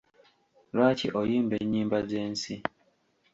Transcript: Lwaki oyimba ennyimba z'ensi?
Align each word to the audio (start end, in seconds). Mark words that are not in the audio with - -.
Lwaki 0.73 1.07
oyimba 1.19 1.55
ennyimba 1.61 1.97
z'ensi? 2.09 2.53